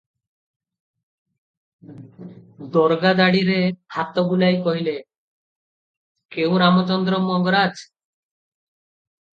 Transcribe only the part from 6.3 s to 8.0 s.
"କେଉଁ ରାମଚନ୍ଦ୍ର ମଙ୍ଗରାଜ!